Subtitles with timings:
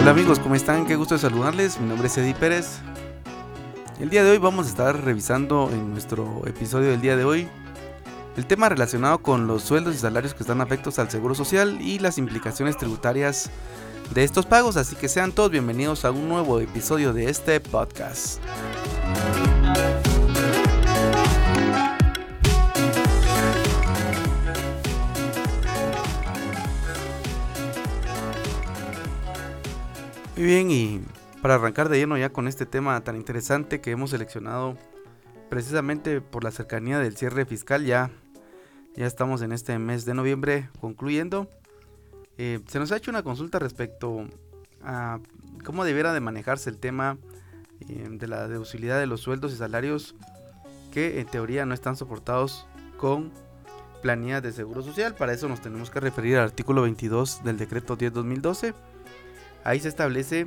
[0.00, 0.84] Hola amigos, ¿cómo están?
[0.84, 1.78] Qué gusto saludarles.
[1.78, 2.80] Mi nombre es Eddie Pérez.
[4.00, 7.48] El día de hoy vamos a estar revisando en nuestro episodio del día de hoy
[8.36, 12.00] el tema relacionado con los sueldos y salarios que están afectos al seguro social y
[12.00, 13.50] las implicaciones tributarias
[14.12, 14.76] de estos pagos.
[14.76, 18.40] Así que sean todos bienvenidos a un nuevo episodio de este podcast.
[30.42, 31.00] Muy bien, y
[31.40, 34.76] para arrancar de lleno ya con este tema tan interesante que hemos seleccionado
[35.48, 38.10] precisamente por la cercanía del cierre fiscal, ya,
[38.96, 41.48] ya estamos en este mes de noviembre concluyendo.
[42.38, 44.26] Eh, se nos ha hecho una consulta respecto
[44.82, 45.20] a
[45.64, 47.18] cómo debiera de manejarse el tema
[47.88, 50.14] eh, de la deducibilidad de los sueldos y salarios
[50.90, 52.66] que en teoría no están soportados
[52.98, 53.32] con
[54.02, 55.14] planillas de seguro social.
[55.14, 58.74] Para eso nos tenemos que referir al artículo 22 del decreto 10-2012
[59.64, 60.46] Ahí se establece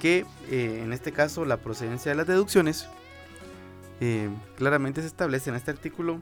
[0.00, 2.88] que eh, en este caso la procedencia de las deducciones
[4.00, 6.20] eh, claramente se establece en este artículo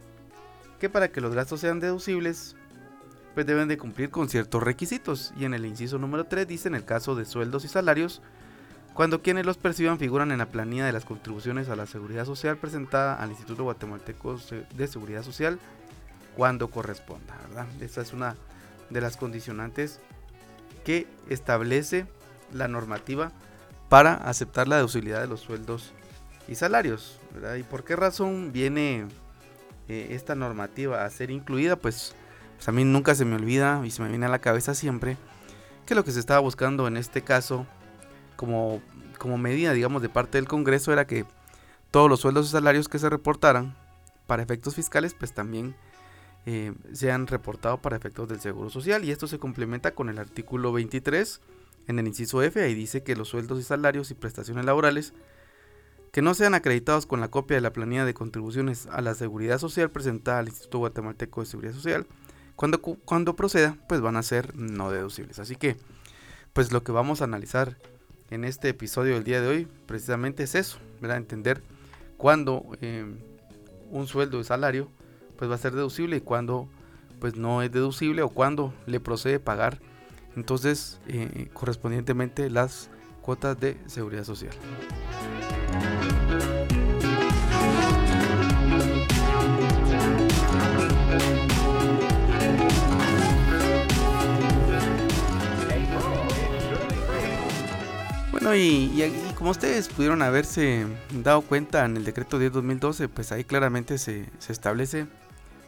[0.80, 2.56] que para que los gastos sean deducibles
[3.34, 6.74] pues deben de cumplir con ciertos requisitos y en el inciso número 3 dice en
[6.74, 8.20] el caso de sueldos y salarios
[8.98, 12.56] cuando quienes los perciban figuran en la planilla de las contribuciones a la seguridad social
[12.56, 14.40] presentada al Instituto Guatemalteco
[14.74, 15.60] de Seguridad Social
[16.36, 17.68] cuando corresponda, ¿verdad?
[17.80, 18.34] Esta es una
[18.90, 20.00] de las condicionantes
[20.84, 22.08] que establece
[22.52, 23.30] la normativa
[23.88, 25.92] para aceptar la deducibilidad de los sueldos
[26.48, 27.20] y salarios.
[27.56, 29.06] ¿Y por qué razón viene
[29.86, 31.76] eh, esta normativa a ser incluida?
[31.76, 32.16] Pues,
[32.56, 35.16] pues, a mí nunca se me olvida y se me viene a la cabeza siempre
[35.86, 37.64] que lo que se estaba buscando en este caso
[38.38, 38.80] como,
[39.18, 41.24] como medida, digamos, de parte del Congreso era que
[41.90, 43.76] todos los sueldos y salarios que se reportaran
[44.28, 45.74] para efectos fiscales, pues también
[46.46, 50.20] eh, se han reportado para efectos del Seguro Social y esto se complementa con el
[50.20, 51.40] artículo 23
[51.88, 55.14] en el inciso F, ahí dice que los sueldos y salarios y prestaciones laborales
[56.12, 59.58] que no sean acreditados con la copia de la planilla de contribuciones a la seguridad
[59.58, 62.06] social presentada al Instituto Guatemalteco de Seguridad Social,
[62.54, 65.40] cuando, cuando proceda, pues van a ser no deducibles.
[65.40, 65.76] Así que,
[66.52, 67.76] pues lo que vamos a analizar
[68.30, 71.16] en este episodio del día de hoy, precisamente es eso, ¿verdad?
[71.16, 71.62] Entender
[72.16, 73.06] cuándo eh,
[73.90, 74.90] un sueldo y salario
[75.36, 76.68] pues va a ser deducible y cuando
[77.20, 79.78] pues no es deducible o cuando le procede pagar
[80.36, 82.90] entonces eh, correspondientemente las
[83.22, 84.52] cuotas de seguridad social.
[98.54, 100.86] Y, como ustedes pudieron haberse
[101.22, 105.06] dado cuenta en el decreto 10-2012, pues ahí claramente se, se establece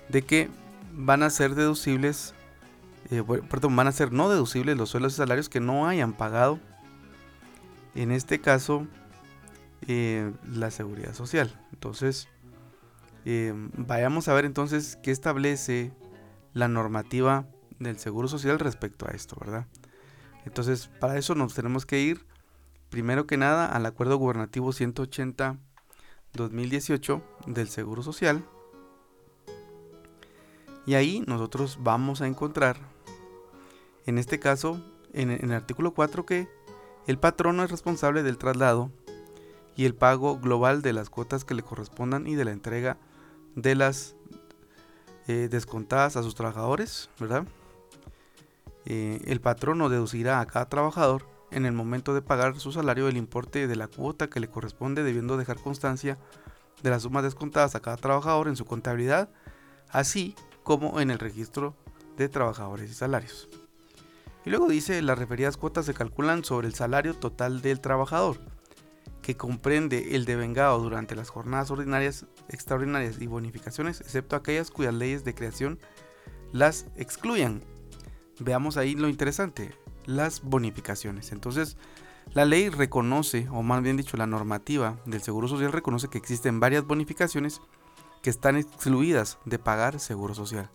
[0.08, 0.48] de que
[0.92, 2.34] van a ser deducibles,
[3.10, 6.58] eh, perdón, van a ser no deducibles los sueldos y salarios que no hayan pagado,
[7.94, 8.86] en este caso,
[9.86, 11.58] eh, la seguridad social.
[11.72, 12.28] Entonces,
[13.24, 15.92] eh, vayamos a ver entonces qué establece
[16.52, 17.46] la normativa
[17.78, 19.66] del Seguro Social respecto a esto, ¿verdad?
[20.44, 22.26] Entonces, para eso nos tenemos que ir,
[22.90, 28.44] primero que nada, al Acuerdo Gubernativo 180-2018 del Seguro Social,
[30.86, 32.76] y ahí nosotros vamos a encontrar,
[34.06, 36.48] en este caso, en, el artículo 4, que
[37.06, 38.90] el patrono es responsable del traslado
[39.76, 42.98] y el pago global de las cuotas que le correspondan y de la entrega
[43.54, 44.16] de las
[45.28, 47.46] eh, descontadas a sus trabajadores, ¿verdad?
[48.84, 53.16] Eh, el patrono deducirá a cada trabajador en el momento de pagar su salario el
[53.16, 56.19] importe de la cuota que le corresponde, debiendo dejar constancia
[56.83, 59.28] de las sumas descontadas a cada trabajador en su contabilidad,
[59.91, 61.77] así como en el registro
[62.16, 63.49] de trabajadores y salarios.
[64.44, 68.38] Y luego dice, las referidas cuotas se calculan sobre el salario total del trabajador,
[69.21, 75.25] que comprende el devengado durante las jornadas ordinarias, extraordinarias y bonificaciones, excepto aquellas cuyas leyes
[75.25, 75.79] de creación
[76.53, 77.62] las excluyan.
[78.38, 79.75] Veamos ahí lo interesante,
[80.10, 81.32] las bonificaciones.
[81.32, 81.76] Entonces,
[82.32, 86.60] la ley reconoce, o más bien dicho, la normativa del Seguro Social reconoce que existen
[86.60, 87.60] varias bonificaciones
[88.22, 90.70] que están excluidas de pagar seguro social.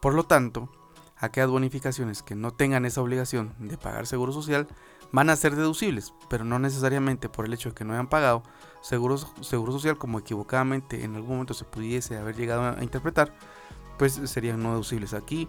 [0.00, 0.70] Por lo tanto,
[1.16, 4.68] aquellas bonificaciones que no tengan esa obligación de pagar seguro social
[5.12, 8.42] van a ser deducibles, pero no necesariamente por el hecho de que no hayan pagado
[8.82, 13.32] seguro, seguro social como equivocadamente en algún momento se pudiese haber llegado a interpretar,
[13.98, 15.14] pues serían no deducibles.
[15.14, 15.48] Aquí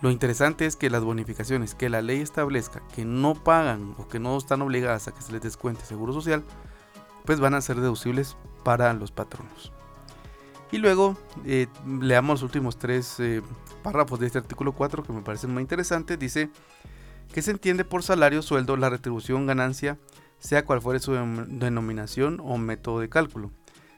[0.00, 4.20] lo interesante es que las bonificaciones que la ley establezca que no pagan o que
[4.20, 6.44] no están obligadas a que se les descuente seguro social,
[7.24, 9.72] pues van a ser deducibles para los patronos.
[10.70, 11.66] Y luego eh,
[12.00, 13.42] leamos los últimos tres eh,
[13.82, 16.18] párrafos de este artículo 4 que me parecen muy interesantes.
[16.18, 16.50] Dice
[17.32, 19.98] que se entiende por salario, sueldo, la retribución, ganancia,
[20.38, 23.50] sea cual fuere su denominación o método de cálculo,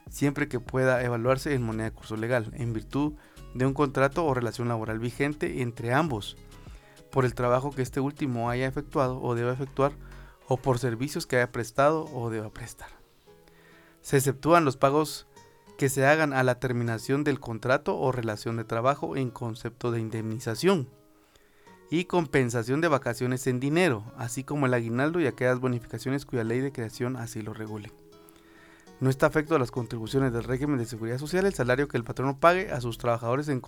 [0.08, 3.18] siempre que pueda evaluarse en moneda de curso legal, en virtud de
[3.54, 6.36] un contrato o relación laboral vigente entre ambos,
[7.10, 9.92] por el trabajo que este último haya efectuado o deba efectuar,
[10.46, 12.88] o por servicios que haya prestado o deba prestar.
[14.02, 15.26] Se exceptúan los pagos
[15.78, 20.00] que se hagan a la terminación del contrato o relación de trabajo en concepto de
[20.00, 20.88] indemnización
[21.90, 26.60] y compensación de vacaciones en dinero, así como el aguinaldo y aquellas bonificaciones cuya ley
[26.60, 27.92] de creación así lo regule.
[29.00, 32.04] No está afecto a las contribuciones del régimen de seguridad social el salario que el
[32.04, 33.60] patrono pague a sus trabajadores en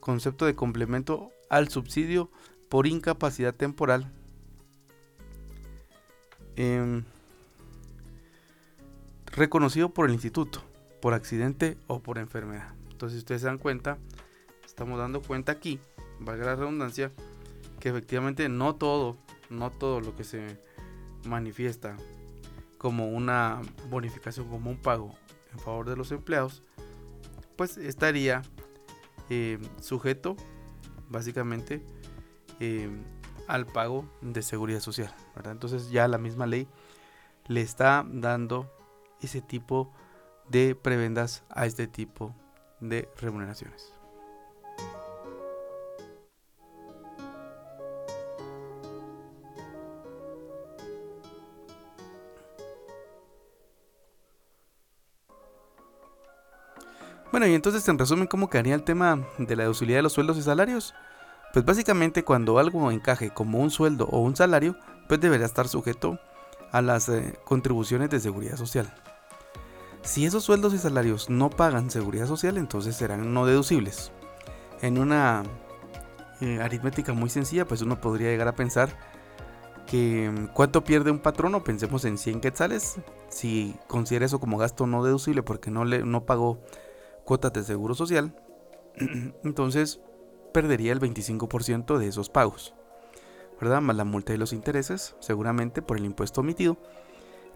[0.00, 2.30] concepto de complemento al subsidio
[2.68, 4.12] por incapacidad temporal.
[6.56, 7.04] Em,
[9.32, 10.62] reconocido por el instituto
[11.02, 12.74] por accidente o por enfermedad.
[12.90, 13.98] Entonces, si ustedes se dan cuenta,
[14.64, 15.80] estamos dando cuenta aquí,
[16.20, 17.10] valga la redundancia,
[17.80, 19.16] que efectivamente no todo,
[19.50, 20.60] no todo lo que se
[21.24, 21.96] manifiesta
[22.82, 25.14] como una bonificación, como un pago
[25.52, 26.62] en favor de los empleados,
[27.56, 28.42] pues estaría
[29.30, 30.36] eh, sujeto
[31.08, 31.82] básicamente
[32.60, 32.90] eh,
[33.48, 35.14] al pago de seguridad social.
[35.44, 36.68] Entonces ya la misma ley
[37.46, 38.70] le está dando
[39.20, 40.02] ese tipo de
[40.52, 42.34] de prebendas a este tipo
[42.80, 43.92] de remuneraciones.
[57.32, 60.36] Bueno, y entonces en resumen, ¿cómo quedaría el tema de la deducibilidad de los sueldos
[60.36, 60.94] y salarios?
[61.54, 64.76] Pues básicamente cuando algo encaje como un sueldo o un salario,
[65.08, 66.18] pues debería estar sujeto
[66.72, 68.92] a las eh, contribuciones de seguridad social.
[70.02, 74.12] Si esos sueldos y salarios no pagan seguridad social, entonces serán no deducibles.
[74.82, 75.42] En una
[76.42, 78.90] eh, aritmética muy sencilla, pues uno podría llegar a pensar
[79.86, 82.96] que mm, cuánto pierde un patrono, pensemos en 100 quetzales,
[83.30, 86.58] si considera eso como gasto no deducible porque no, le, no pagó
[87.24, 88.34] cuotas de seguro social,
[89.44, 90.00] entonces
[90.52, 92.74] perdería el 25% de esos pagos,
[93.60, 93.80] ¿verdad?
[93.80, 96.76] Más la multa y los intereses, seguramente por el impuesto omitido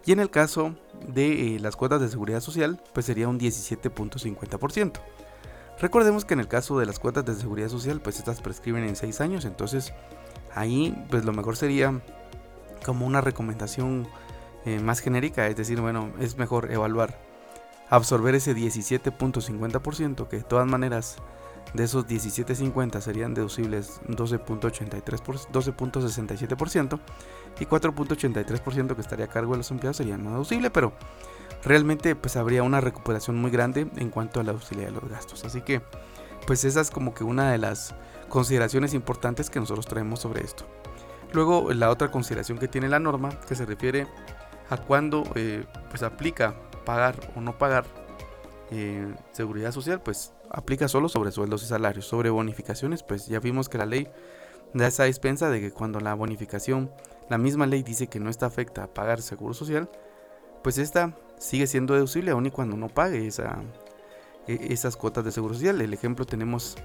[0.07, 0.75] y en el caso
[1.05, 4.93] de eh, las cuotas de seguridad social, pues sería un 17.50%.
[5.79, 8.95] Recordemos que en el caso de las cuotas de seguridad social, pues estas prescriben en
[8.95, 9.93] 6 años, entonces
[10.55, 12.01] ahí pues lo mejor sería
[12.85, 14.07] como una recomendación
[14.65, 17.19] eh, más genérica, es decir, bueno, es mejor evaluar,
[17.89, 21.17] absorber ese 17.50% que de todas maneras
[21.73, 25.01] de esos 17.50 serían deducibles 12.83
[25.51, 26.99] 12.67%
[27.59, 30.93] y 4.83% que estaría a cargo de los empleados sería no deducible, pero
[31.63, 35.43] realmente pues habría una recuperación muy grande en cuanto a la deducibilidad de los gastos.
[35.43, 35.81] Así que
[36.45, 37.95] pues esa es como que una de las
[38.29, 40.65] consideraciones importantes que nosotros traemos sobre esto.
[41.33, 44.07] Luego la otra consideración que tiene la norma que se refiere
[44.69, 46.55] a cuando eh, pues aplica
[46.87, 47.83] pagar o no pagar
[48.71, 52.07] eh, seguridad social, pues aplica solo sobre sueldos y salarios.
[52.07, 54.07] Sobre bonificaciones, pues ya vimos que la ley
[54.73, 56.89] da esa dispensa de que cuando la bonificación,
[57.29, 59.89] la misma ley dice que no está afecta a pagar seguro social,
[60.63, 63.61] pues esta sigue siendo deducible aun y cuando no pague esa,
[64.47, 65.81] e, esas cuotas de seguro social.
[65.81, 66.77] El ejemplo tenemos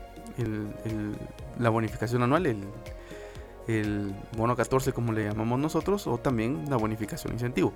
[1.60, 2.58] la bonificación anual, el,
[3.68, 7.72] el bono 14 como le llamamos nosotros, o también la bonificación incentivo.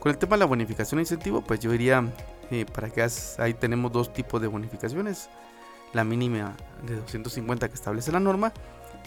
[0.00, 2.02] Con el tema de la bonificación incentivo, pues yo diría
[2.72, 3.06] para que
[3.38, 5.28] ahí tenemos dos tipos de bonificaciones.
[5.92, 8.52] La mínima de 250 que establece la norma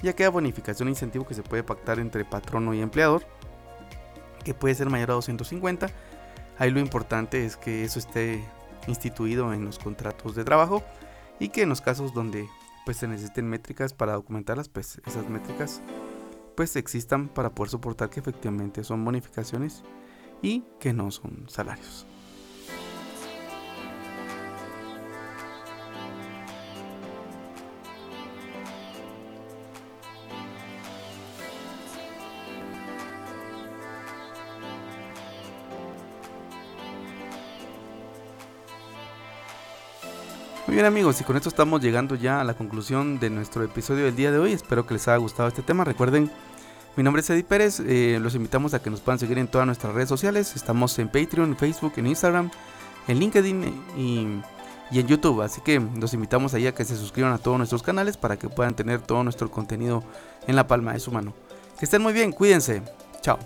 [0.04, 3.26] y aquella bonificación e incentivo que se puede pactar entre patrono y empleador,
[4.44, 5.88] que puede ser mayor a 250.
[6.60, 8.44] Ahí lo importante es que eso esté
[8.88, 10.84] instituido en los contratos de trabajo
[11.40, 12.48] y que en los casos donde
[12.86, 15.82] pues se necesiten métricas para documentarlas, pues esas métricas
[16.56, 19.84] pues existan para poder soportar que efectivamente son bonificaciones
[20.44, 22.06] y que no son salarios.
[40.68, 44.06] Muy bien amigos, y con esto estamos llegando ya a la conclusión de nuestro episodio
[44.06, 44.54] del día de hoy.
[44.54, 45.84] Espero que les haya gustado este tema.
[45.84, 46.32] Recuerden,
[46.96, 47.80] mi nombre es Eddie Pérez.
[47.80, 50.56] Eh, los invitamos a que nos puedan seguir en todas nuestras redes sociales.
[50.56, 52.52] Estamos en Patreon, en Facebook, en Instagram,
[53.08, 53.64] en LinkedIn
[53.98, 54.42] y,
[54.92, 55.42] y en YouTube.
[55.42, 58.50] Así que los invitamos ahí a que se suscriban a todos nuestros canales para que
[58.50, 60.04] puedan tener todo nuestro contenido
[60.48, 61.34] en la palma de su mano.
[61.80, 62.82] Que estén muy bien, cuídense.
[63.22, 63.40] Chao.